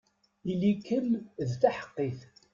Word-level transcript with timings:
Ili-kem 0.51 1.09
d 1.47 1.51
taḥeqqit! 1.61 2.19